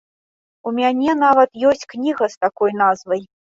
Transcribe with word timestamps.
У 0.69 0.73
мяне 0.77 1.11
нават 1.25 1.61
ёсць 1.73 1.89
кніга 1.95 2.33
з 2.35 2.43
такой 2.47 2.77
назвай. 2.83 3.21